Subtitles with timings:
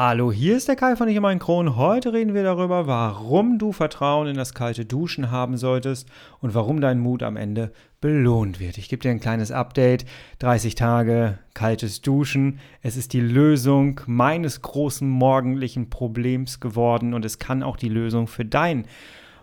[0.00, 1.74] Hallo, hier ist der Kai von Ich mein Kron.
[1.74, 6.80] Heute reden wir darüber, warum du Vertrauen in das kalte Duschen haben solltest und warum
[6.80, 8.78] dein Mut am Ende belohnt wird.
[8.78, 10.04] Ich gebe dir ein kleines Update.
[10.38, 12.60] 30 Tage kaltes Duschen.
[12.80, 18.28] Es ist die Lösung meines großen morgendlichen Problems geworden und es kann auch die Lösung
[18.28, 18.86] für dein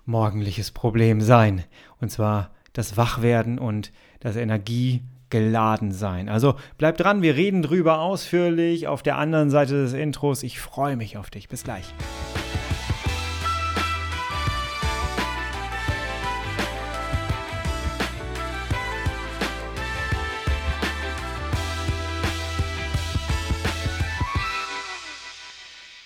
[0.05, 1.65] morgendliches Problem sein.
[1.99, 3.91] Und zwar das Wachwerden und
[4.21, 6.29] das Energie geladen sein.
[6.29, 10.43] Also bleib dran, wir reden drüber ausführlich auf der anderen Seite des Intros.
[10.43, 11.47] Ich freue mich auf dich.
[11.49, 11.93] Bis gleich.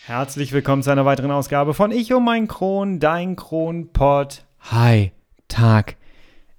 [0.09, 4.43] Herzlich willkommen zu einer weiteren Ausgabe von Ich um mein Kron, dein Kronpott.
[4.71, 5.11] Hi,
[5.47, 5.98] Tag.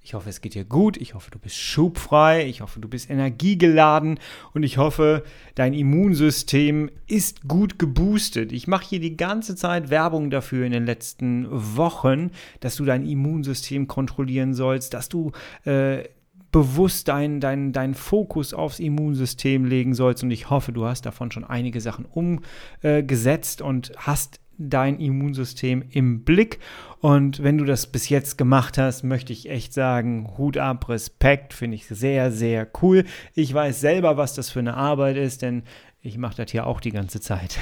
[0.03, 0.97] Ich hoffe, es geht dir gut.
[0.97, 2.47] Ich hoffe, du bist schubfrei.
[2.47, 4.19] Ich hoffe, du bist energiegeladen.
[4.51, 8.51] Und ich hoffe, dein Immunsystem ist gut geboostet.
[8.51, 13.05] Ich mache hier die ganze Zeit Werbung dafür in den letzten Wochen, dass du dein
[13.07, 15.33] Immunsystem kontrollieren sollst, dass du
[15.65, 16.03] äh,
[16.51, 20.23] bewusst deinen dein, dein Fokus aufs Immunsystem legen sollst.
[20.23, 26.23] Und ich hoffe, du hast davon schon einige Sachen umgesetzt und hast dein Immunsystem im
[26.23, 26.59] Blick.
[26.99, 31.53] Und wenn du das bis jetzt gemacht hast, möchte ich echt sagen, Hut ab, Respekt,
[31.53, 33.05] finde ich sehr, sehr cool.
[33.33, 35.63] Ich weiß selber, was das für eine Arbeit ist, denn
[36.01, 37.57] ich mache das hier auch die ganze Zeit.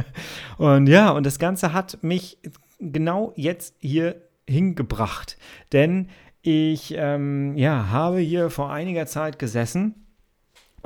[0.58, 2.38] und ja, und das Ganze hat mich
[2.80, 5.36] genau jetzt hier hingebracht,
[5.72, 6.08] denn
[6.40, 10.07] ich ähm, ja, habe hier vor einiger Zeit gesessen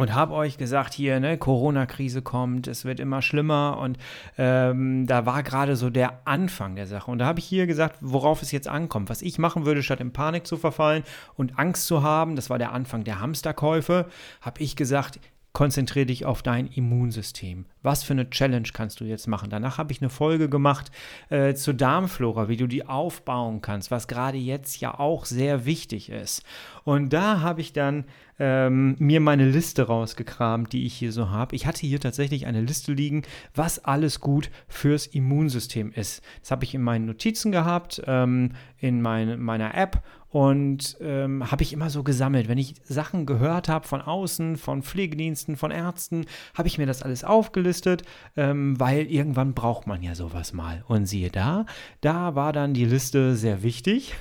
[0.03, 3.99] und habe euch gesagt, hier, ne, Corona-Krise kommt, es wird immer schlimmer und
[4.37, 7.09] ähm, da war gerade so der Anfang der Sache.
[7.09, 9.11] Und da habe ich hier gesagt, worauf es jetzt ankommt.
[9.11, 11.05] Was ich machen würde, statt in Panik zu verfallen
[11.37, 14.07] und Angst zu haben, das war der Anfang der Hamsterkäufe,
[14.41, 15.21] habe ich gesagt,
[15.53, 17.67] konzentriere dich auf dein Immunsystem.
[17.83, 19.51] Was für eine Challenge kannst du jetzt machen?
[19.51, 20.91] Danach habe ich eine Folge gemacht
[21.29, 26.09] äh, zur Darmflora, wie du die aufbauen kannst, was gerade jetzt ja auch sehr wichtig
[26.09, 26.43] ist.
[26.85, 28.05] Und da habe ich dann
[28.39, 31.55] ähm, mir meine Liste rausgekramt, die ich hier so habe.
[31.55, 33.23] Ich hatte hier tatsächlich eine Liste liegen,
[33.55, 36.23] was alles gut fürs Immunsystem ist.
[36.41, 41.63] Das habe ich in meinen Notizen gehabt, ähm, in mein, meiner App und ähm, habe
[41.63, 42.49] ich immer so gesammelt.
[42.49, 47.03] Wenn ich Sachen gehört habe von außen, von Pflegediensten, von Ärzten, habe ich mir das
[47.03, 48.03] alles aufgelistet,
[48.35, 50.85] ähm, weil irgendwann braucht man ja sowas mal.
[50.89, 51.67] Und siehe da,
[52.01, 54.15] da war dann die Liste sehr wichtig.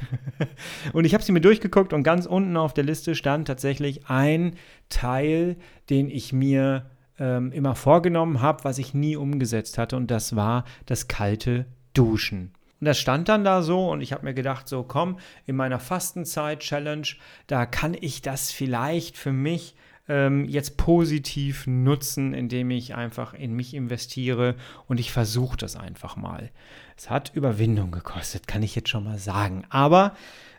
[0.94, 4.56] und ich habe sie mir durchgeguckt und ganz unten auf der Liste stand tatsächlich ein
[4.90, 5.56] Teil,
[5.90, 9.96] den ich mir ähm, immer vorgenommen habe, was ich nie umgesetzt hatte.
[9.96, 12.52] Und das war das kalte Duschen.
[12.82, 15.80] Und das stand dann da so und ich habe mir gedacht, so komm, in meiner
[15.80, 17.08] Fastenzeit-Challenge,
[17.46, 19.76] da kann ich das vielleicht für mich
[20.10, 24.56] ähm, jetzt positiv nutzen, indem ich einfach in mich investiere
[24.88, 26.50] und ich versuche das einfach mal.
[26.98, 29.64] Es hat Überwindung gekostet, kann ich jetzt schon mal sagen.
[29.70, 30.16] Aber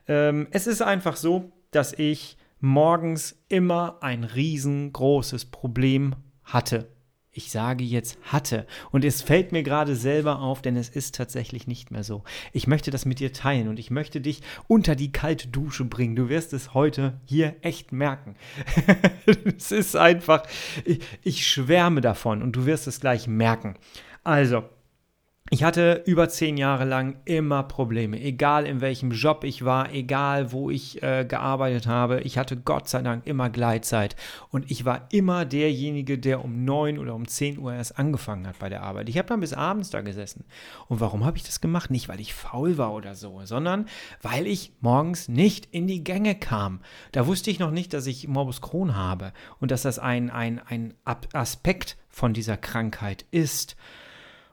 [0.07, 6.87] ähm, es ist einfach so, dass ich morgens immer ein riesengroßes Problem hatte
[7.35, 8.67] ich sage jetzt hatte.
[8.91, 12.25] Und es fällt mir gerade selber auf, denn es ist tatsächlich nicht mehr so.
[12.53, 16.15] Ich möchte das mit dir teilen und ich möchte dich unter die kalte Dusche bringen.
[16.15, 18.37] Du wirst es heute hier echt merken.
[19.57, 20.43] es ist einfach,
[20.85, 23.77] ich, ich schwärme davon und du wirst es gleich merken.
[24.25, 24.65] Also,
[25.53, 30.51] ich hatte über zehn Jahre lang immer Probleme, egal in welchem Job ich war, egal
[30.51, 32.23] wo ich äh, gearbeitet habe.
[32.23, 34.17] Ich hatte Gott sei Dank immer Gleitzeit
[34.49, 38.61] und ich war immer derjenige, der um neun oder um zehn Uhr erst angefangen hat
[38.61, 39.11] bei der Arbeit.
[39.11, 40.47] Ich habe dann bis abends da gesessen.
[40.89, 41.91] Und warum habe ich das gemacht?
[41.91, 43.89] Nicht, weil ich faul war oder so, sondern
[44.23, 46.81] weil ich morgens nicht in die Gänge kam.
[47.13, 50.63] Da wusste ich noch nicht, dass ich Morbus Crohn habe und dass das ein, ein,
[50.67, 53.77] ein Aspekt von dieser Krankheit ist.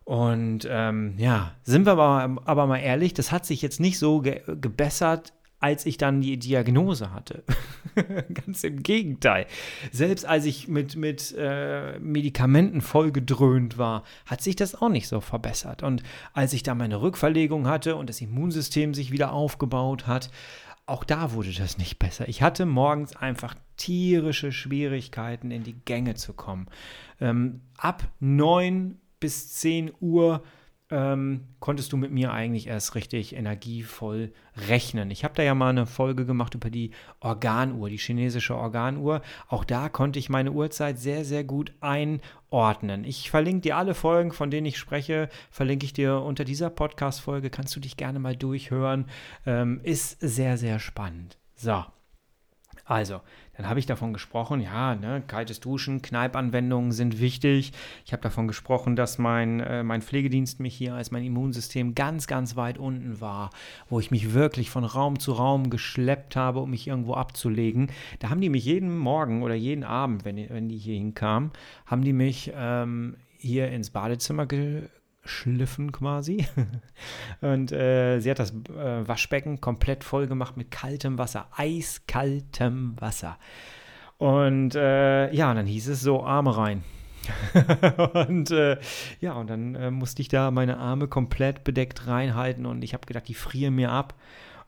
[0.10, 4.22] Und ähm, ja, sind wir aber, aber mal ehrlich, das hat sich jetzt nicht so
[4.22, 7.44] ge gebessert, als ich dann die Diagnose hatte.
[8.34, 9.46] Ganz im Gegenteil.
[9.92, 15.22] Selbst als ich mit, mit äh, Medikamenten vollgedröhnt war, hat sich das auch nicht so
[15.22, 15.84] verbessert.
[15.84, 16.02] Und
[16.34, 20.32] als ich da meine Rückverlegung hatte und das Immunsystem sich wieder aufgebaut hat,
[20.88, 22.28] auch da wurde das nicht besser.
[22.28, 26.66] Ich hatte morgens einfach tierische Schwierigkeiten, in die Gänge zu kommen.
[27.22, 30.44] Ähm, ab neun bis 10 Uhr
[30.92, 34.34] ähm, konntest du mit mir eigentlich erst richtig energievoll
[34.70, 35.12] rechnen.
[35.12, 39.22] Ich habe da ja mal eine Folge gemacht über die Organuhr, die chinesische Organuhr.
[39.48, 43.04] Auch da konnte ich meine Uhrzeit sehr, sehr gut einordnen.
[43.04, 47.50] Ich verlinke dir alle Folgen, von denen ich spreche, verlinke ich dir unter dieser Podcast-Folge.
[47.50, 49.06] Kannst du dich gerne mal durchhören.
[49.46, 51.38] Ähm, ist sehr, sehr spannend.
[51.56, 51.84] So.
[52.90, 53.22] Also,
[53.56, 57.72] dann habe ich davon gesprochen, ja, ne, kaltes Duschen, Kneipanwendungen sind wichtig.
[58.04, 62.26] Ich habe davon gesprochen, dass mein, äh, mein Pflegedienst mich hier als mein Immunsystem ganz,
[62.26, 63.52] ganz weit unten war,
[63.90, 67.92] wo ich mich wirklich von Raum zu Raum geschleppt habe, um mich irgendwo abzulegen.
[68.18, 71.52] Da haben die mich jeden Morgen oder jeden Abend, wenn, wenn die hier hinkamen,
[71.86, 74.90] haben die mich ähm, hier ins Badezimmer ge
[75.22, 76.46] geschliffen quasi.
[77.42, 83.38] Und äh, sie hat das äh, Waschbecken komplett voll gemacht mit kaltem Wasser, eiskaltem Wasser.
[84.18, 86.84] Und äh, ja, und dann hieß es so, Arme rein.
[88.28, 88.78] und äh,
[89.22, 93.06] ja, und dann äh, musste ich da meine Arme komplett bedeckt reinhalten und ich habe
[93.06, 94.16] gedacht, die frieren mir ab.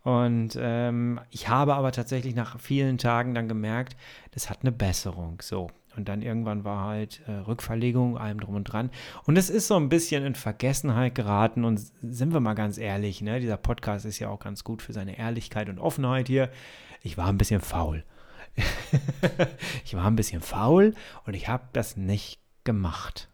[0.03, 3.95] Und ähm, ich habe aber tatsächlich nach vielen Tagen dann gemerkt,
[4.31, 5.39] das hat eine Besserung.
[5.41, 8.91] So, und dann irgendwann war halt äh, Rückverlegung, allem drum und dran.
[9.25, 11.65] Und es ist so ein bisschen in Vergessenheit geraten.
[11.65, 13.39] Und sind wir mal ganz ehrlich, ne?
[13.39, 16.49] dieser Podcast ist ja auch ganz gut für seine Ehrlichkeit und Offenheit hier.
[17.01, 18.03] Ich war ein bisschen faul.
[19.85, 20.93] ich war ein bisschen faul
[21.25, 23.29] und ich habe das nicht gemacht.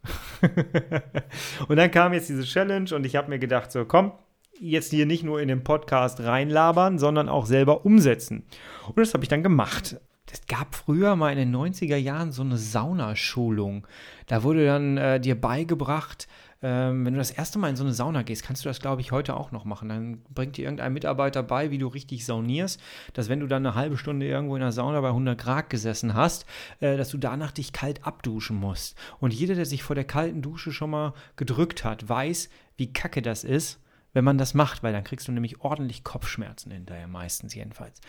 [1.68, 4.12] und dann kam jetzt diese Challenge und ich habe mir gedacht, so komm,
[4.60, 8.44] jetzt hier nicht nur in den Podcast reinlabern, sondern auch selber umsetzen.
[8.88, 9.96] Und das habe ich dann gemacht
[10.32, 13.86] es gab früher mal in den 90er Jahren so eine Saunaschulung.
[14.26, 16.28] Da wurde dann äh, dir beigebracht,
[16.60, 19.00] ähm, wenn du das erste Mal in so eine Sauna gehst, kannst du das, glaube
[19.00, 19.88] ich, heute auch noch machen.
[19.88, 22.80] Dann bringt dir irgendein Mitarbeiter bei, wie du richtig saunierst,
[23.12, 26.14] dass wenn du dann eine halbe Stunde irgendwo in der Sauna bei 100 Grad gesessen
[26.14, 26.46] hast,
[26.80, 28.96] äh, dass du danach dich kalt abduschen musst.
[29.20, 33.22] Und jeder, der sich vor der kalten Dusche schon mal gedrückt hat, weiß, wie kacke
[33.22, 33.80] das ist
[34.12, 38.00] wenn man das macht, weil dann kriegst du nämlich ordentlich Kopfschmerzen hinterher, meistens jedenfalls.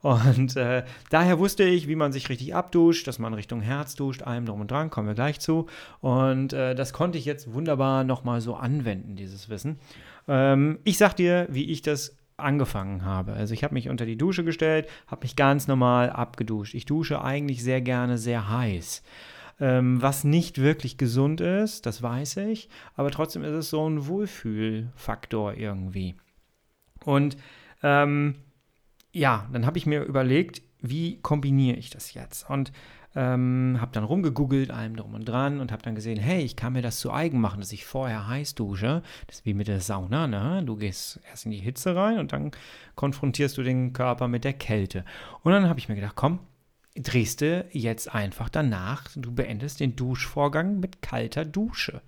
[0.00, 4.22] Und äh, daher wusste ich, wie man sich richtig abduscht, dass man Richtung Herz duscht,
[4.22, 5.66] allem drum und dran, kommen wir gleich zu.
[6.00, 9.78] Und äh, das konnte ich jetzt wunderbar nochmal so anwenden, dieses Wissen.
[10.28, 13.32] Ähm, ich sag dir, wie ich das angefangen habe.
[13.32, 16.74] Also ich habe mich unter die Dusche gestellt, habe mich ganz normal abgeduscht.
[16.74, 19.02] Ich dusche eigentlich sehr gerne sehr heiß
[19.60, 24.06] ähm, was nicht wirklich gesund ist, das weiß ich, aber trotzdem ist es so ein
[24.06, 26.14] Wohlfühlfaktor irgendwie.
[27.04, 27.36] Und
[27.82, 28.36] ähm,
[29.12, 32.48] ja, dann habe ich mir überlegt, wie kombiniere ich das jetzt?
[32.48, 32.72] Und
[33.16, 36.74] ähm, habe dann rumgegoogelt, allem drum und dran und habe dann gesehen, hey, ich kann
[36.74, 39.02] mir das zu eigen machen, dass ich vorher heiß dusche.
[39.26, 40.62] Das ist wie mit der Sauna, ne?
[40.64, 42.52] Du gehst erst in die Hitze rein und dann
[42.94, 45.04] konfrontierst du den Körper mit der Kälte.
[45.42, 46.38] Und dann habe ich mir gedacht, komm,
[47.02, 52.00] drehst du jetzt einfach danach, du beendest den Duschvorgang mit kalter Dusche.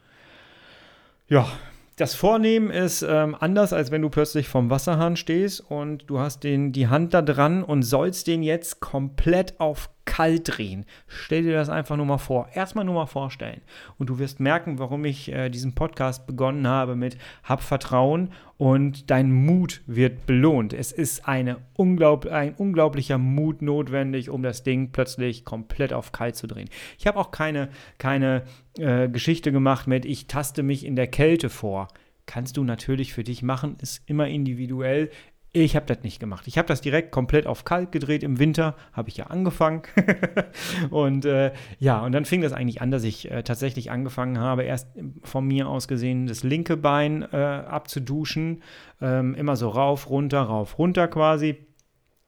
[1.28, 1.48] Ja,
[1.96, 6.44] das Vornehmen ist ähm, anders, als wenn du plötzlich vom Wasserhahn stehst und du hast
[6.44, 10.84] den, die Hand da dran und sollst den jetzt komplett auf kalt drehen.
[11.06, 12.48] Stell dir das einfach nur mal vor.
[12.54, 13.60] Erstmal nur mal vorstellen.
[13.98, 19.10] Und du wirst merken, warum ich äh, diesen Podcast begonnen habe mit Hab Vertrauen und
[19.10, 20.72] dein Mut wird belohnt.
[20.72, 26.36] Es ist eine unglaub ein unglaublicher Mut notwendig, um das Ding plötzlich komplett auf kalt
[26.36, 26.68] zu drehen.
[26.98, 28.42] Ich habe auch keine, keine
[28.78, 31.88] äh, Geschichte gemacht mit, ich taste mich in der Kälte vor
[32.30, 35.10] kannst du natürlich für dich machen, ist immer individuell.
[35.52, 36.46] Ich habe das nicht gemacht.
[36.46, 39.82] Ich habe das direkt komplett auf kalt gedreht im Winter, habe ich ja angefangen.
[40.90, 44.62] und äh, ja, und dann fing das eigentlich an, dass ich äh, tatsächlich angefangen habe,
[44.62, 44.88] erst
[45.24, 48.62] von mir aus gesehen das linke Bein äh, abzuduschen.
[49.00, 51.66] Ähm, immer so rauf, runter, rauf, runter quasi.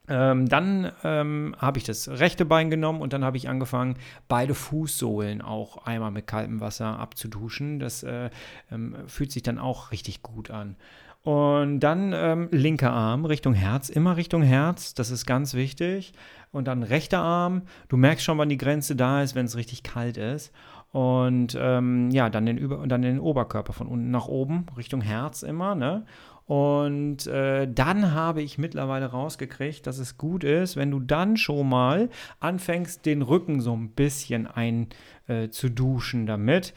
[0.09, 4.53] Ähm, dann ähm, habe ich das rechte Bein genommen und dann habe ich angefangen, beide
[4.53, 7.79] Fußsohlen auch einmal mit kaltem Wasser abzuduschen.
[7.79, 8.31] Das äh,
[8.73, 10.75] ähm, fühlt sich dann auch richtig gut an.
[11.23, 16.13] Und dann ähm, linker Arm Richtung Herz, immer Richtung Herz, das ist ganz wichtig.
[16.51, 19.85] Und dann rechter Arm, du merkst schon, wann die Grenze da ist, wenn es richtig
[19.85, 20.53] kalt ist.
[20.91, 25.43] Und ähm, ja, dann den, Über dann den Oberkörper von unten nach oben, Richtung Herz
[25.43, 26.05] immer, ne?
[26.45, 31.69] Und äh, dann habe ich mittlerweile rausgekriegt, dass es gut ist, wenn du dann schon
[31.69, 32.11] mal
[32.41, 36.75] anfängst, den Rücken so ein bisschen einzuduschen äh, damit.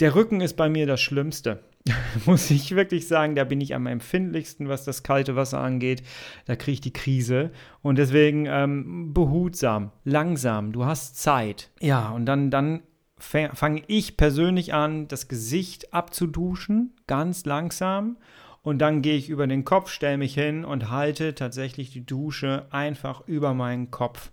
[0.00, 1.62] Der Rücken ist bei mir das Schlimmste.
[2.26, 6.02] muss ich wirklich sagen, da bin ich am empfindlichsten, was das kalte Wasser angeht.
[6.46, 7.50] Da kriege ich die Krise.
[7.82, 11.70] Und deswegen ähm, behutsam, langsam, du hast Zeit.
[11.80, 12.82] Ja, und dann, dann
[13.18, 18.16] fange ich persönlich an, das Gesicht abzuduschen, ganz langsam.
[18.62, 22.66] Und dann gehe ich über den Kopf, stelle mich hin und halte tatsächlich die Dusche
[22.70, 24.30] einfach über meinen Kopf.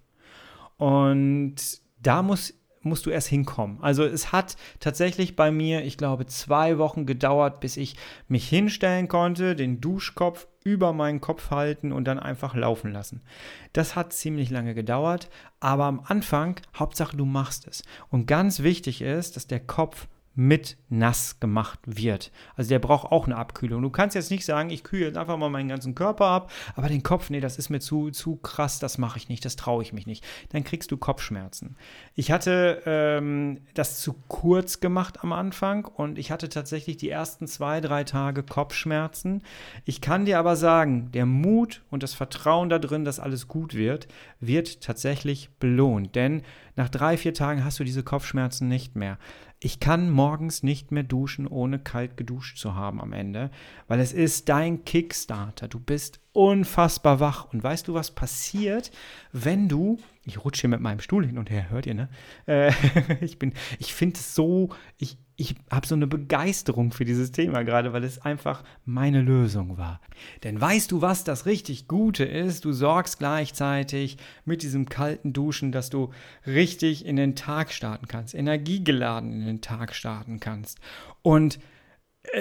[0.77, 1.55] Und
[2.01, 3.77] da muss musst du erst hinkommen.
[3.81, 7.95] Also es hat tatsächlich bei mir, ich glaube, zwei Wochen gedauert, bis ich
[8.27, 13.21] mich hinstellen konnte, den Duschkopf über meinen Kopf halten und dann einfach laufen lassen.
[13.73, 17.83] Das hat ziemlich lange gedauert, aber am Anfang, Hauptsache du machst es.
[18.09, 22.31] Und ganz wichtig ist, dass der Kopf mit nass gemacht wird.
[22.55, 23.81] Also der braucht auch eine Abkühlung.
[23.81, 26.87] Du kannst jetzt nicht sagen, ich kühle jetzt einfach mal meinen ganzen Körper ab, aber
[26.87, 29.83] den Kopf, nee, das ist mir zu, zu krass, das mache ich nicht, das traue
[29.83, 30.25] ich mich nicht.
[30.49, 31.75] Dann kriegst du Kopfschmerzen.
[32.15, 37.47] Ich hatte ähm, das zu kurz gemacht am Anfang und ich hatte tatsächlich die ersten
[37.47, 39.43] zwei, drei Tage Kopfschmerzen.
[39.85, 43.73] Ich kann dir aber sagen, der Mut und das Vertrauen da drin, dass alles gut
[43.73, 44.07] wird,
[44.39, 46.15] wird tatsächlich belohnt.
[46.15, 46.43] Denn
[46.75, 49.17] nach drei, vier Tagen hast du diese Kopfschmerzen nicht mehr.
[49.61, 53.51] Ich kann morgens nicht mehr duschen, ohne kalt geduscht zu haben am Ende,
[53.89, 55.67] weil es ist dein Kickstarter.
[55.67, 57.51] Du bist unfassbar wach.
[57.51, 58.91] Und weißt du, was passiert,
[59.33, 62.09] wenn du, ich rutsche hier mit meinem Stuhl hin und her, hört ihr, ne?
[62.45, 62.71] Äh,
[63.21, 67.63] ich bin, ich finde es so, ich, ich habe so eine Begeisterung für dieses Thema
[67.63, 70.01] gerade, weil es einfach meine Lösung war.
[70.43, 72.65] Denn weißt du, was das richtig Gute ist?
[72.65, 76.11] Du sorgst gleichzeitig mit diesem kalten Duschen, dass du
[76.45, 80.77] richtig in den Tag starten kannst, energiegeladen in den Tag starten kannst.
[81.21, 81.59] Und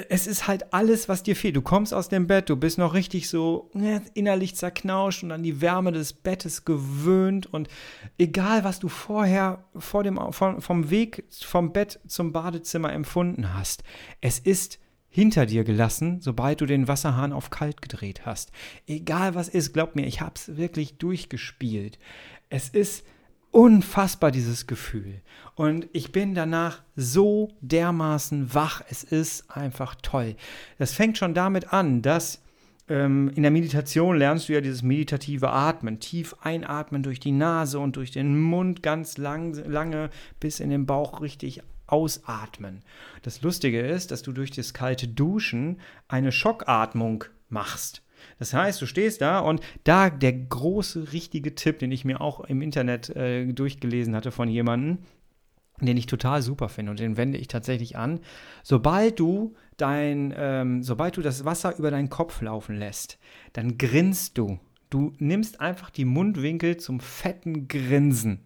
[0.09, 1.57] es ist halt alles, was dir fehlt.
[1.57, 5.43] Du kommst aus dem Bett, du bist noch richtig so ne, innerlich zerknauscht und an
[5.43, 7.69] die Wärme des Bettes gewöhnt und
[8.19, 13.85] egal, was du vorher vor dem, vom Weg vom Bett zum Badezimmer empfunden hast,
[14.21, 18.51] es ist hinter dir gelassen, sobald du den Wasserhahn auf kalt gedreht hast.
[18.87, 21.99] Egal was ist, glaub mir, ich hab's wirklich durchgespielt.
[22.51, 23.05] Es ist
[23.51, 25.21] unfassbar, dieses Gefühl.
[25.55, 28.83] Und ich bin danach so dermaßen wach.
[28.89, 30.37] Es ist einfach toll.
[30.79, 32.41] Das fängt schon damit an, dass
[32.89, 36.01] ähm, in der Meditation lernst du ja dieses meditative Atmen.
[36.01, 40.87] Tief einatmen durch die Nase und durch den Mund ganz lang, lange bis in den
[40.87, 42.83] Bauch richtig ausatmen.
[43.23, 48.03] Das Lustige ist, dass du durch das kalte Duschen eine Schockatmung machst.
[48.39, 52.41] Das heißt, du stehst da und da der große, richtige Tipp, den ich mir auch
[52.41, 54.99] im Internet äh, durchgelesen hatte von jemandem,
[55.81, 58.21] den ich total super finde und den wende ich tatsächlich an.
[58.63, 63.19] Sobald du dein, ähm, sobald du das Wasser über deinen Kopf laufen lässt,
[63.53, 64.59] dann grinst du.
[64.91, 68.41] Du nimmst einfach die Mundwinkel zum fetten Grinsen.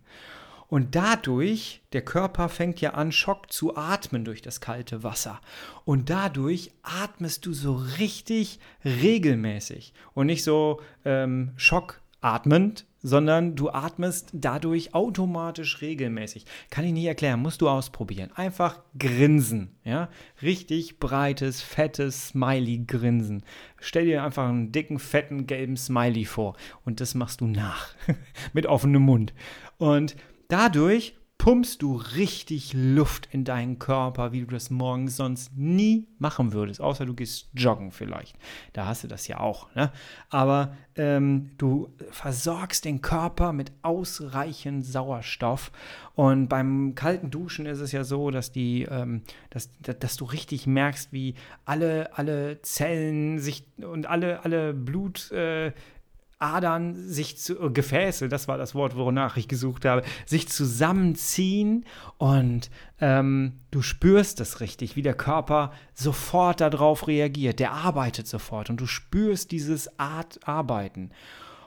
[0.73, 5.39] Und dadurch, der Körper fängt ja an, Schock zu atmen durch das kalte Wasser.
[5.85, 14.31] Und dadurch atmest du so richtig regelmäßig und nicht so ähm, schockatmend, sondern du atmest
[14.33, 16.47] dadurch automatisch regelmäßig.
[16.71, 18.31] Kann ich nicht erklären, musst du ausprobieren.
[18.35, 20.09] Einfach grinsen, ja?
[20.41, 23.43] Richtig breites, fettes Smiley-Grinsen.
[23.79, 27.89] Stell dir einfach einen dicken, fetten, gelben Smiley vor und das machst du nach.
[28.55, 29.35] Mit offenem Mund.
[29.77, 30.17] Und
[30.53, 36.53] Dadurch pumpst du richtig Luft in deinen Körper, wie du das morgens sonst nie machen
[36.53, 38.37] würdest, außer du gehst joggen vielleicht.
[38.75, 39.75] Da hast du das ja auch.
[39.75, 39.91] Ne?
[40.29, 45.73] Aber ähm, du versorgst den Körper mit ausreichend Sauerstoff.
[46.15, 50.67] Und beim kalten Duschen ist es ja so, dass, die, ähm, dass, dass du richtig
[50.67, 55.33] merkst, wie alle, alle Zellen sich und alle, alle Blut.
[55.33, 55.73] Äh,
[56.43, 61.85] Adern sich zu, äh, Gefäße, das war das Wort, wonach ich gesucht habe, sich zusammenziehen
[62.19, 62.71] und
[63.01, 67.61] ähm, du spürst es richtig, wie der Körper sofort darauf reagiert.
[67.61, 71.11] Der arbeitet sofort und du spürst dieses Art Arbeiten.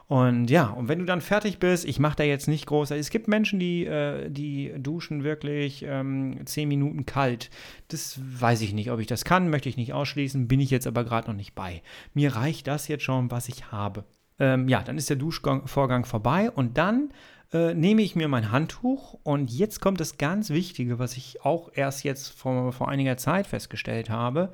[0.07, 3.09] Und ja, und wenn du dann fertig bist, ich mache da jetzt nicht groß, es
[3.09, 7.49] gibt Menschen, die, äh, die duschen wirklich ähm, zehn Minuten kalt.
[7.87, 10.85] Das weiß ich nicht, ob ich das kann, möchte ich nicht ausschließen, bin ich jetzt
[10.85, 11.81] aber gerade noch nicht bei.
[12.13, 14.05] Mir reicht das jetzt schon, was ich habe.
[14.39, 17.09] Ähm, ja, dann ist der Duschvorgang vorbei und dann
[17.53, 21.69] äh, nehme ich mir mein Handtuch und jetzt kommt das ganz Wichtige, was ich auch
[21.73, 24.51] erst jetzt vor, vor einiger Zeit festgestellt habe.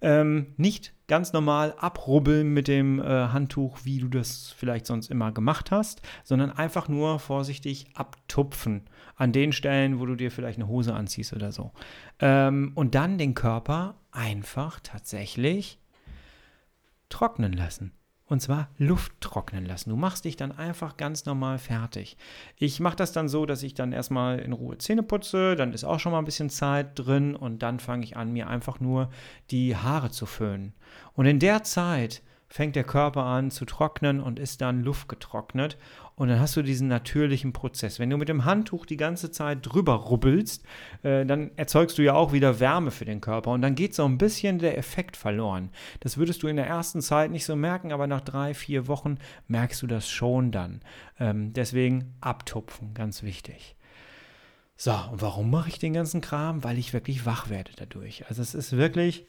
[0.00, 5.32] Ähm, nicht ganz normal abrubbeln mit dem äh, Handtuch, wie du das vielleicht sonst immer
[5.32, 8.82] gemacht hast, sondern einfach nur vorsichtig abtupfen
[9.16, 11.72] an den Stellen, wo du dir vielleicht eine Hose anziehst oder so.
[12.18, 15.78] Ähm, und dann den Körper einfach tatsächlich
[17.08, 17.92] trocknen lassen.
[18.26, 19.90] Und zwar Luft trocknen lassen.
[19.90, 22.16] Du machst dich dann einfach ganz normal fertig.
[22.56, 25.84] Ich mache das dann so, dass ich dann erstmal in Ruhe Zähne putze, dann ist
[25.84, 29.10] auch schon mal ein bisschen Zeit drin und dann fange ich an, mir einfach nur
[29.50, 30.72] die Haare zu föhnen.
[31.12, 32.22] Und in der Zeit
[32.54, 35.76] fängt der Körper an zu trocknen und ist dann luftgetrocknet.
[36.14, 37.98] Und dann hast du diesen natürlichen Prozess.
[37.98, 40.64] Wenn du mit dem Handtuch die ganze Zeit drüber rubbelst,
[41.02, 43.50] äh, dann erzeugst du ja auch wieder Wärme für den Körper.
[43.50, 45.70] Und dann geht so ein bisschen der Effekt verloren.
[45.98, 49.18] Das würdest du in der ersten Zeit nicht so merken, aber nach drei, vier Wochen
[49.48, 50.80] merkst du das schon dann.
[51.18, 53.74] Ähm, deswegen abtupfen, ganz wichtig.
[54.76, 56.62] So, und warum mache ich den ganzen Kram?
[56.62, 58.28] Weil ich wirklich wach werde dadurch.
[58.28, 59.26] Also es ist wirklich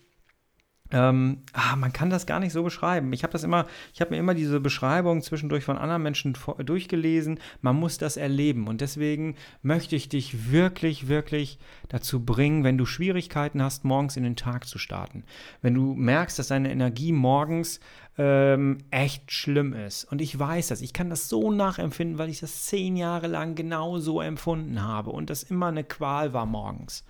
[0.91, 3.11] ähm, ah, man kann das gar nicht so beschreiben.
[3.11, 7.39] Ich habe das immer, ich habe mir immer diese Beschreibung zwischendurch von anderen Menschen durchgelesen.
[7.61, 8.67] Man muss das erleben.
[8.67, 11.57] Und deswegen möchte ich dich wirklich, wirklich
[11.89, 15.23] dazu bringen, wenn du Schwierigkeiten hast, morgens in den Tag zu starten.
[15.61, 17.79] Wenn du merkst, dass deine Energie morgens
[18.17, 20.05] ähm, echt schlimm ist.
[20.05, 20.81] Und ich weiß das.
[20.81, 25.09] Ich kann das so nachempfinden, weil ich das zehn Jahre lang genau so empfunden habe
[25.09, 27.03] und das immer eine Qual war morgens.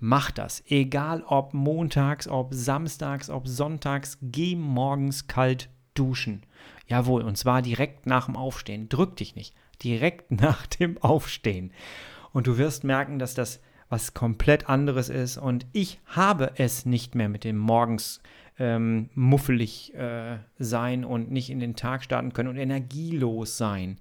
[0.00, 0.62] Mach das.
[0.68, 6.42] Egal ob montags, ob samstags, ob sonntags, geh morgens kalt duschen.
[6.86, 8.88] Jawohl, und zwar direkt nach dem Aufstehen.
[8.88, 9.54] Drück dich nicht.
[9.82, 11.72] Direkt nach dem Aufstehen.
[12.32, 15.38] Und du wirst merken, dass das was komplett anderes ist.
[15.38, 18.20] Und ich habe es nicht mehr mit dem morgens
[18.58, 23.98] ähm, muffelig äh, sein und nicht in den Tag starten können und energielos sein.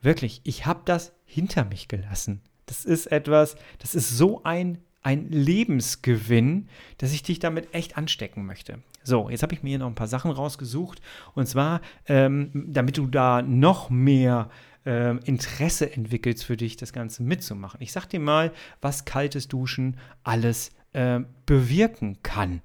[0.00, 2.40] Wirklich, ich habe das hinter mich gelassen.
[2.66, 8.44] Das ist etwas, das ist so ein ein Lebensgewinn, dass ich dich damit echt anstecken
[8.44, 8.80] möchte.
[9.02, 11.00] So, jetzt habe ich mir hier noch ein paar Sachen rausgesucht.
[11.34, 14.50] Und zwar, ähm, damit du da noch mehr
[14.84, 17.80] äh, Interesse entwickelst für dich, das Ganze mitzumachen.
[17.80, 22.60] Ich sag dir mal, was kaltes Duschen alles äh, bewirken kann.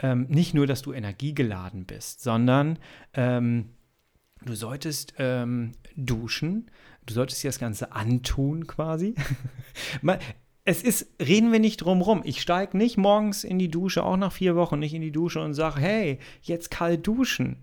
[0.00, 2.78] Ähm, nicht nur, dass du energiegeladen bist, sondern
[3.14, 3.70] ähm,
[4.44, 6.70] du solltest ähm, duschen,
[7.06, 9.14] du solltest dir das Ganze antun quasi.
[10.64, 12.22] es ist, reden wir nicht drum rum.
[12.24, 15.40] Ich steige nicht morgens in die Dusche, auch nach vier Wochen nicht in die Dusche
[15.40, 17.56] und sage, hey, jetzt kalt duschen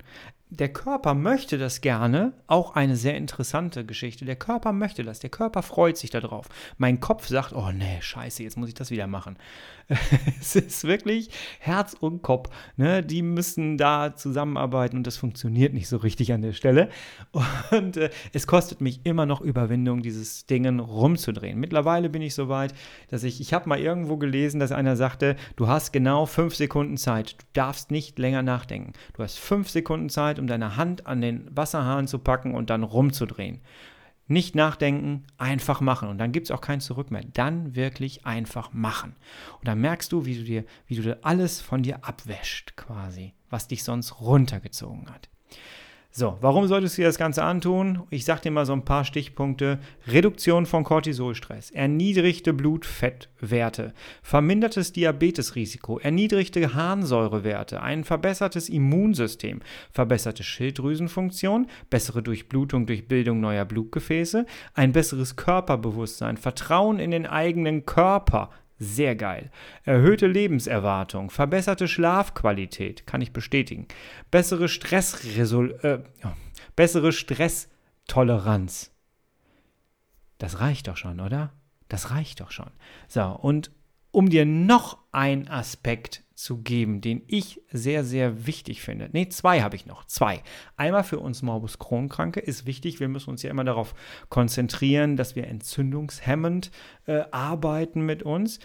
[0.50, 4.24] der Körper möchte das gerne, auch eine sehr interessante Geschichte.
[4.24, 6.48] Der Körper möchte das, der Körper freut sich darauf.
[6.78, 9.38] Mein Kopf sagt, oh nee, scheiße, jetzt muss ich das wieder machen.
[10.40, 13.04] es ist wirklich Herz und Kopf, ne?
[13.04, 16.90] die müssen da zusammenarbeiten und das funktioniert nicht so richtig an der Stelle.
[17.72, 21.60] Und äh, es kostet mich immer noch Überwindung, dieses Ding rumzudrehen.
[21.60, 22.74] Mittlerweile bin ich so weit,
[23.10, 26.98] dass ich, ich habe mal irgendwo gelesen, dass einer sagte, du hast genau fünf Sekunden
[26.98, 28.94] Zeit, du darfst nicht länger nachdenken.
[29.14, 32.70] Du hast fünf Sekunden Zeit, Zeit, um deine Hand an den Wasserhahn zu packen und
[32.70, 33.62] dann rumzudrehen.
[34.30, 36.10] Nicht nachdenken, einfach machen.
[36.10, 37.24] Und dann gibt es auch kein Zurück mehr.
[37.34, 39.16] Dann wirklich einfach machen.
[39.60, 43.70] Und dann merkst du, wie du dir, wie du alles von dir abwäscht, quasi, was
[43.70, 45.30] dich sonst runtergezogen hat.
[46.20, 48.02] So, warum solltest du dir das Ganze antun?
[48.10, 49.78] Ich sage dir mal so ein paar Stichpunkte.
[50.08, 53.94] Reduktion von Cortisolstress, erniedrigte Blutfettwerte,
[54.24, 59.60] vermindertes Diabetesrisiko, erniedrigte Harnsäurewerte, ein verbessertes Immunsystem,
[59.92, 67.86] verbesserte Schilddrüsenfunktion, bessere Durchblutung durch Bildung neuer Blutgefäße, ein besseres Körperbewusstsein, Vertrauen in den eigenen
[67.86, 69.52] Körper, sehr geil.
[69.84, 73.88] Erhöhte Lebenserwartung, verbesserte Schlafqualität, kann ich bestätigen.
[74.32, 76.00] Bessere Stressresol äh,
[76.76, 78.92] bessere Stresstoleranz.
[80.38, 81.52] Das reicht doch schon, oder?
[81.90, 82.72] Das reicht doch schon.
[83.08, 83.72] So, und
[84.12, 89.10] um dir noch einen Aspekt zu geben, den ich sehr, sehr wichtig finde.
[89.12, 90.06] Ne, zwei habe ich noch.
[90.06, 90.44] Zwei.
[90.76, 93.96] Einmal für uns Morbus Crohn-Kranke ist wichtig, wir müssen uns ja immer darauf
[94.30, 96.70] konzentrieren, dass wir entzündungshemmend
[97.08, 98.60] äh, arbeiten mit uns.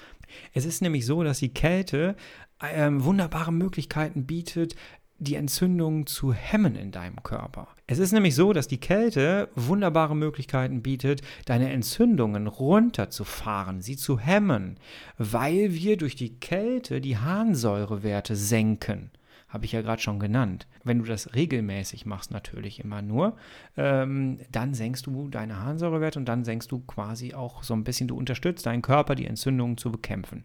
[0.52, 2.14] Es ist nämlich so, dass die Kälte
[2.61, 4.76] äh, wunderbare Möglichkeiten bietet,
[5.22, 7.68] die Entzündung zu hemmen in deinem Körper.
[7.87, 14.18] Es ist nämlich so, dass die Kälte wunderbare Möglichkeiten bietet, deine Entzündungen runterzufahren, sie zu
[14.18, 14.78] hemmen,
[15.18, 19.11] weil wir durch die Kälte die Harnsäurewerte senken.
[19.48, 20.66] Habe ich ja gerade schon genannt.
[20.82, 23.37] Wenn du das regelmäßig machst, natürlich immer nur,
[23.76, 28.08] ähm, dann senkst du deine Harnsäurewerte und dann senkst du quasi auch so ein bisschen,
[28.08, 30.44] du unterstützt deinen Körper, die Entzündungen zu bekämpfen.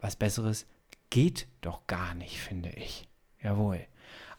[0.00, 0.66] Was Besseres
[1.10, 3.06] geht doch gar nicht, finde ich.
[3.42, 3.80] Jawohl.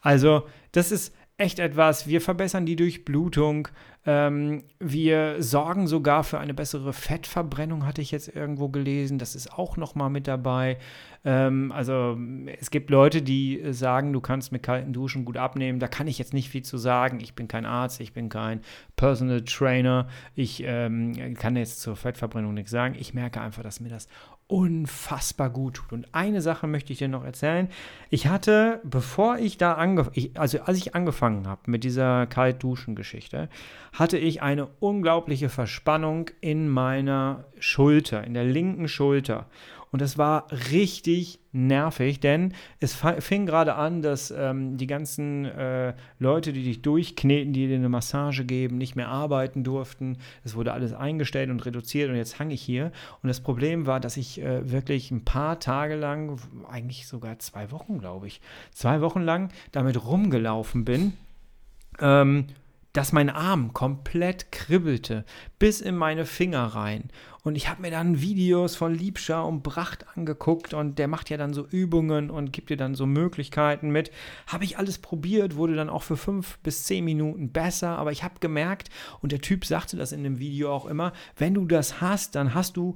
[0.02, 2.06] Also, das ist echt etwas.
[2.06, 3.68] Wir verbessern die Durchblutung.
[4.04, 9.18] Ähm, wir sorgen sogar für eine bessere Fettverbrennung, hatte ich jetzt irgendwo gelesen.
[9.18, 10.78] Das ist auch nochmal mit dabei.
[11.24, 12.18] Ähm, also
[12.58, 15.78] es gibt Leute, die sagen, du kannst mit kalten Duschen gut abnehmen.
[15.78, 17.20] Da kann ich jetzt nicht viel zu sagen.
[17.20, 18.60] Ich bin kein Arzt, ich bin kein
[18.96, 20.08] Personal Trainer.
[20.34, 22.96] Ich ähm, kann jetzt zur Fettverbrennung nichts sagen.
[22.98, 24.08] Ich merke einfach, dass mir das
[24.52, 25.92] unfassbar gut tut.
[25.92, 27.68] Und eine Sache möchte ich dir noch erzählen.
[28.10, 33.48] Ich hatte, bevor ich da angefangen, also als ich angefangen habe mit dieser Kaltduschen-Geschichte,
[33.94, 39.46] hatte ich eine unglaubliche Verspannung in meiner Schulter, in der linken Schulter.
[39.92, 45.92] Und das war richtig nervig, denn es fing gerade an, dass ähm, die ganzen äh,
[46.18, 50.16] Leute, die dich durchkneten, die dir eine Massage geben, nicht mehr arbeiten durften.
[50.44, 52.90] Es wurde alles eingestellt und reduziert und jetzt hang ich hier.
[53.22, 57.70] Und das Problem war, dass ich äh, wirklich ein paar Tage lang, eigentlich sogar zwei
[57.70, 58.40] Wochen, glaube ich,
[58.72, 61.12] zwei Wochen lang damit rumgelaufen bin.
[62.00, 62.46] Ähm,
[62.92, 65.24] dass mein Arm komplett kribbelte,
[65.58, 67.10] bis in meine Finger rein.
[67.42, 71.36] Und ich habe mir dann Videos von Liebscher und Bracht angeguckt und der macht ja
[71.36, 74.12] dann so Übungen und gibt dir dann so Möglichkeiten mit.
[74.46, 78.22] Habe ich alles probiert, wurde dann auch für fünf bis zehn Minuten besser, aber ich
[78.22, 82.00] habe gemerkt, und der Typ sagte das in dem Video auch immer, wenn du das
[82.00, 82.94] hast, dann hast du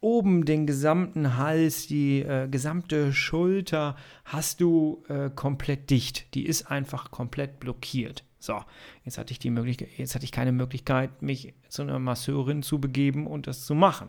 [0.00, 6.34] oben den gesamten Hals, die äh, gesamte Schulter hast du äh, komplett dicht.
[6.34, 8.24] Die ist einfach komplett blockiert.
[8.46, 8.62] So,
[9.04, 12.80] jetzt hatte ich die Möglichkeit, jetzt hatte ich keine Möglichkeit, mich zu einer Masseurin zu
[12.80, 14.08] begeben und das zu machen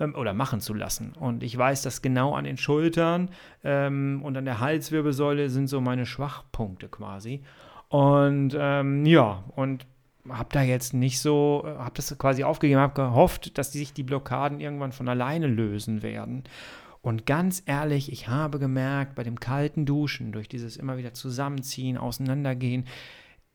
[0.00, 1.12] ähm, oder machen zu lassen.
[1.18, 3.30] Und ich weiß, dass genau an den Schultern
[3.64, 7.42] ähm, und an der Halswirbelsäule sind so meine Schwachpunkte quasi.
[7.88, 9.84] Und ähm, ja, und
[10.28, 14.60] habe da jetzt nicht so, habe das quasi aufgegeben, habe gehofft, dass sich die Blockaden
[14.60, 16.44] irgendwann von alleine lösen werden.
[17.02, 21.98] Und ganz ehrlich, ich habe gemerkt, bei dem kalten Duschen, durch dieses immer wieder Zusammenziehen,
[21.98, 22.86] Auseinandergehen,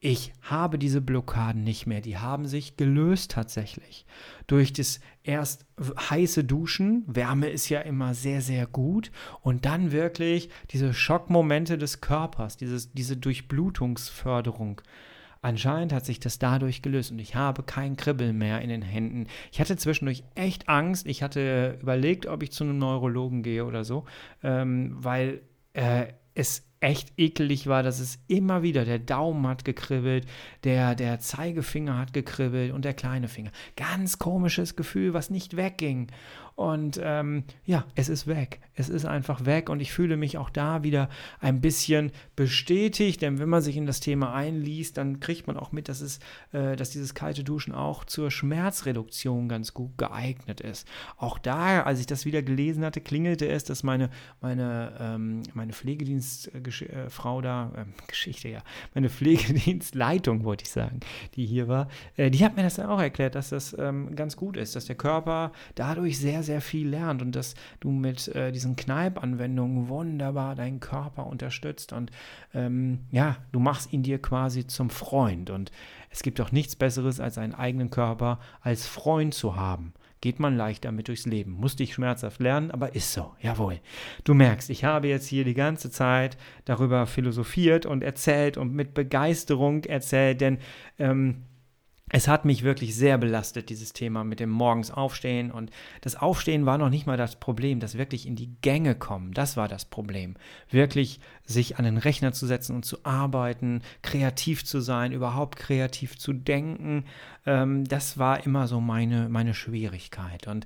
[0.08, 2.00] ich habe diese Blockaden nicht mehr.
[2.00, 4.06] Die haben sich gelöst tatsächlich.
[4.48, 9.12] Durch das erst heiße Duschen, Wärme ist ja immer sehr, sehr gut.
[9.41, 14.82] Und dann wirklich diese Schockmomente des Körpers, dieses, diese Durchblutungsförderung.
[15.41, 19.28] Anscheinend hat sich das dadurch gelöst und ich habe kein Kribbeln mehr in den Händen.
[19.52, 21.06] Ich hatte zwischendurch echt Angst.
[21.06, 24.06] Ich hatte überlegt, ob ich zu einem Neurologen gehe oder so,
[24.41, 25.41] ähm, weil
[25.74, 30.26] äh, es echt ekelig war, dass es immer wieder, der Daumen hat gekribbelt,
[30.63, 33.52] der, der Zeigefinger hat gekribbelt und der kleine Finger.
[33.76, 36.08] Ganz komisches Gefühl, was nicht wegging.
[36.58, 38.62] Und ähm, ja, es ist weg.
[38.74, 41.08] Es ist einfach weg und ich fühle mich auch da wieder
[41.39, 45.72] ein bisschen bestätigt, denn wenn man sich in das Thema einliest, dann kriegt man auch
[45.72, 46.20] mit, dass, es,
[46.54, 50.88] äh, dass dieses kalte Duschen auch zur Schmerzreduktion ganz gut geeignet ist.
[51.17, 54.10] Auch da, als ich das wieder gelesen hatte, klingelte es, dass meine,
[54.41, 58.63] meine, ähm, meine Pflegedienstfrau äh, da, äh, Geschichte ja,
[58.96, 61.02] meine Pflegedienstleitung, wollte ich sagen,
[61.36, 64.36] die hier war, äh, die hat mir das dann auch erklärt, dass das ähm, ganz
[64.36, 68.51] gut ist, dass der Körper dadurch sehr, sehr viel lernt und dass du mit äh,
[68.51, 72.10] diesen Kneipp-Anwendungen wunderbar deinen Körper unterstützt und
[72.53, 75.71] ähm, ja, du machst ihn dir quasi zum Freund und
[76.10, 80.57] es gibt doch nichts Besseres, als einen eigenen Körper als Freund zu haben geht man
[80.57, 81.53] leicht damit durchs Leben.
[81.53, 83.33] Musste ich schmerzhaft lernen, aber ist so.
[83.41, 83.79] Jawohl.
[84.23, 88.93] Du merkst, ich habe jetzt hier die ganze Zeit darüber philosophiert und erzählt und mit
[88.93, 90.57] Begeisterung erzählt, denn
[90.97, 91.43] ähm,
[92.10, 95.52] es hat mich wirklich sehr belastet, dieses Thema mit dem morgens Aufstehen.
[95.52, 99.34] Und das Aufstehen war noch nicht mal das Problem, das wirklich in die Gänge kommen.
[99.34, 100.36] Das war das Problem.
[100.70, 106.17] Wirklich sich an den Rechner zu setzen und zu arbeiten, kreativ zu sein, überhaupt kreativ
[106.17, 107.04] zu denken.
[107.46, 110.48] Ähm, das war immer so meine, meine Schwierigkeit.
[110.48, 110.65] Und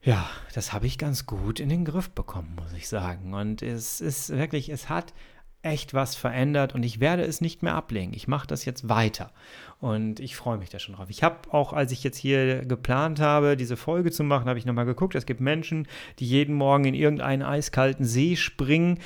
[0.00, 3.34] ja, das habe ich ganz gut in den Griff bekommen, muss ich sagen.
[3.34, 5.12] Und es ist wirklich, es hat
[5.62, 8.12] echt was verändert und ich werde es nicht mehr ablegen.
[8.14, 9.32] Ich mache das jetzt weiter
[9.80, 11.10] und ich freue mich da schon drauf.
[11.10, 14.66] Ich habe auch, als ich jetzt hier geplant habe, diese Folge zu machen, habe ich
[14.66, 15.14] nochmal geguckt.
[15.14, 15.88] Es gibt Menschen,
[16.20, 19.00] die jeden Morgen in irgendeinen eiskalten See springen.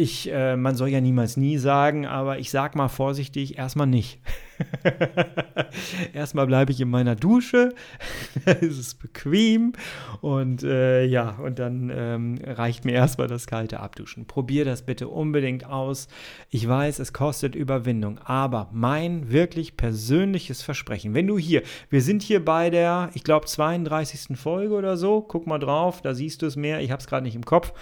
[0.00, 4.20] Ich, äh, man soll ja niemals nie sagen, aber ich sag mal vorsichtig, erstmal nicht.
[6.14, 7.74] erstmal bleibe ich in meiner Dusche,
[8.44, 9.72] es ist bequem
[10.20, 14.26] und äh, ja, und dann ähm, reicht mir erstmal das kalte Abduschen.
[14.26, 16.06] Probier das bitte unbedingt aus.
[16.48, 22.22] Ich weiß, es kostet Überwindung, aber mein wirklich persönliches Versprechen, wenn du hier, wir sind
[22.22, 24.38] hier bei der, ich glaube, 32.
[24.38, 27.24] Folge oder so, guck mal drauf, da siehst du es mehr, ich habe es gerade
[27.24, 27.72] nicht im Kopf.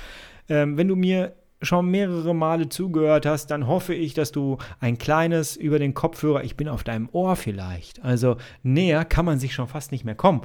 [0.49, 4.99] Ähm, wenn du mir schon mehrere Male zugehört hast, dann hoffe ich, dass du ein
[4.99, 8.05] kleines über den Kopfhörer, ich bin auf deinem Ohr vielleicht.
[8.05, 10.43] Also näher kann man sich schon fast nicht mehr kommen.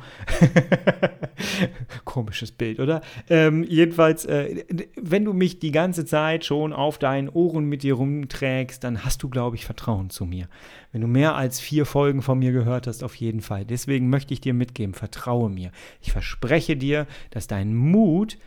[2.05, 3.01] Komisches Bild, oder?
[3.29, 4.63] Ähm, jedenfalls, äh,
[4.95, 9.21] wenn du mich die ganze Zeit schon auf deinen Ohren mit dir rumträgst, dann hast
[9.23, 10.47] du, glaube ich, Vertrauen zu mir.
[10.91, 13.65] Wenn du mehr als vier Folgen von mir gehört hast, auf jeden Fall.
[13.65, 15.71] Deswegen möchte ich dir mitgeben, vertraue mir.
[16.01, 18.37] Ich verspreche dir, dass dein Mut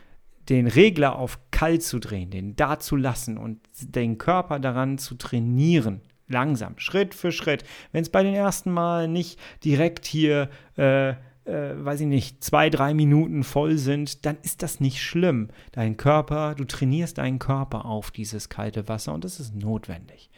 [0.49, 5.15] den Regler auf kalt zu drehen, den da zu lassen und den Körper daran zu
[5.15, 6.01] trainieren.
[6.27, 7.63] Langsam, Schritt für Schritt.
[7.91, 12.69] Wenn es bei den ersten Mal nicht direkt hier, äh, äh, weiß ich nicht, zwei,
[12.69, 15.49] drei Minuten voll sind, dann ist das nicht schlimm.
[15.71, 20.31] Dein Körper, du trainierst deinen Körper auf dieses kalte Wasser und das ist notwendig.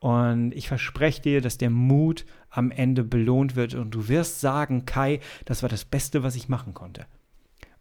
[0.00, 4.86] Und ich verspreche dir, dass der Mut am Ende belohnt wird und du wirst sagen,
[4.86, 7.06] Kai, das war das Beste, was ich machen konnte.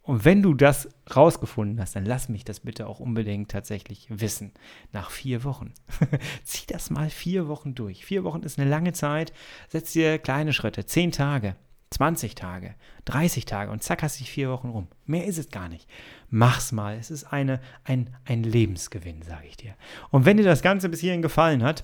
[0.08, 4.54] Und wenn du das rausgefunden hast, dann lass mich das bitte auch unbedingt tatsächlich wissen.
[4.94, 5.74] Nach vier Wochen.
[6.46, 8.06] Zieh das mal vier Wochen durch.
[8.06, 9.34] Vier Wochen ist eine lange Zeit.
[9.68, 10.86] Setz dir kleine Schritte.
[10.86, 11.58] Zehn Tage,
[11.90, 14.88] 20 Tage, 30 Tage und zack hast du vier Wochen rum.
[15.06, 15.90] Mehr ist es gar nicht.
[16.30, 16.96] Mach's mal.
[16.96, 19.76] Es ist eine, ein, ein Lebensgewinn, sage ich dir.
[20.10, 21.84] Und wenn dir das Ganze bis hierhin gefallen hat,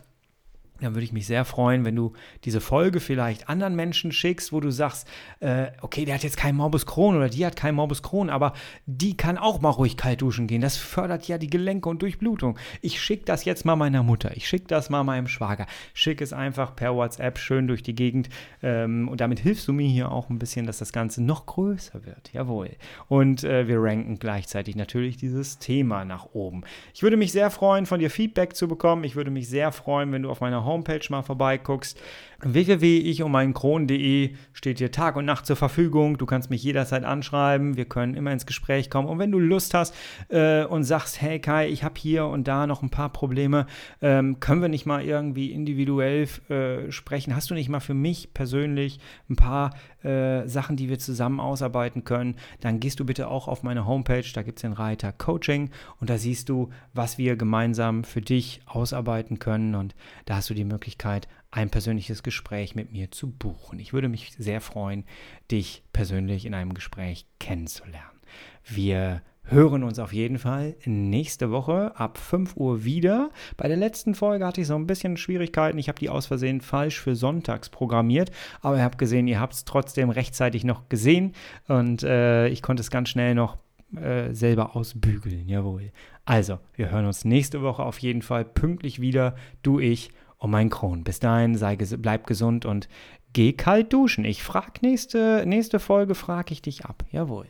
[0.84, 4.60] dann würde ich mich sehr freuen, wenn du diese Folge vielleicht anderen Menschen schickst, wo
[4.60, 5.08] du sagst,
[5.40, 8.54] äh, okay, der hat jetzt keinen Morbus Crohn oder die hat keinen Morbus Crohn, aber
[8.86, 10.62] die kann auch mal ruhig kalt duschen gehen.
[10.62, 12.58] Das fördert ja die Gelenke und Durchblutung.
[12.82, 16.34] Ich schicke das jetzt mal meiner Mutter, ich schicke das mal meinem Schwager, schicke es
[16.34, 18.30] einfach per WhatsApp schön durch die Gegend
[18.62, 22.06] ähm, und damit hilfst du mir hier auch ein bisschen, dass das Ganze noch größer
[22.06, 22.32] wird.
[22.34, 22.72] Jawohl.
[23.08, 26.64] Und äh, wir ranken gleichzeitig natürlich dieses Thema nach oben.
[26.94, 29.04] Ich würde mich sehr freuen, von dir Feedback zu bekommen.
[29.04, 32.00] Ich würde mich sehr freuen, wenn du auf meiner Homepage mal vorbeiguckst.
[32.42, 36.18] www.ichummeinkron.de steht dir Tag und Nacht zur Verfügung.
[36.18, 37.78] Du kannst mich jederzeit anschreiben.
[37.78, 39.08] Wir können immer ins Gespräch kommen.
[39.08, 39.96] Und wenn du Lust hast
[40.30, 43.68] äh, und sagst, hey Kai, ich habe hier und da noch ein paar Probleme,
[44.02, 47.36] ähm, können wir nicht mal irgendwie individuell äh, sprechen?
[47.36, 49.72] Hast du nicht mal für mich persönlich ein paar
[50.04, 52.36] äh, Sachen, die wir zusammen ausarbeiten können?
[52.60, 54.26] Dann gehst du bitte auch auf meine Homepage.
[54.34, 58.62] Da gibt es den Reiter Coaching und da siehst du, was wir gemeinsam für dich
[58.66, 59.76] ausarbeiten können.
[59.76, 63.80] Und da hast du die Möglichkeit, ein persönliches Gespräch mit mir zu buchen.
[63.80, 65.06] Ich würde mich sehr freuen,
[65.52, 68.20] dich persönlich in einem Gespräch kennenzulernen.
[68.66, 73.30] Wir hören uns auf jeden Fall nächste Woche ab 5 Uhr wieder.
[73.58, 75.78] Bei der letzten Folge hatte ich so ein bisschen Schwierigkeiten.
[75.78, 79.54] Ich habe die aus Versehen falsch für sonntags programmiert, aber ihr habt gesehen, ihr habt
[79.54, 81.34] es trotzdem rechtzeitig noch gesehen
[81.68, 83.58] und äh, ich konnte es ganz schnell noch
[83.96, 85.48] äh, selber ausbügeln.
[85.48, 85.92] Jawohl.
[86.26, 90.70] Also, wir hören uns nächste Woche auf jeden Fall pünktlich wieder, du, ich und mein
[90.70, 91.04] Kron.
[91.04, 92.88] Bis dahin, sei, bleib gesund und
[93.34, 94.26] geh kalt duschen.
[94.26, 97.04] Ich frag nächste, nächste Folge, frage ich dich ab.
[97.12, 97.48] Jawohl.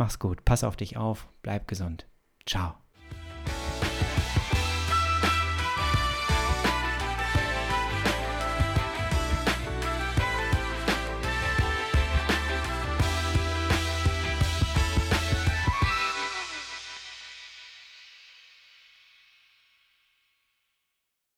[0.00, 2.06] Mach's gut, pass auf dich auf, bleib gesund.
[2.46, 2.72] Ciao.